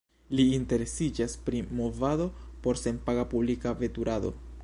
Li 0.37 0.43
interesiĝas 0.59 1.35
pri 1.49 1.59
Movado 1.81 2.27
por 2.65 2.83
senpaga 2.85 3.29
publika 3.35 3.77
veturado. 3.83 4.37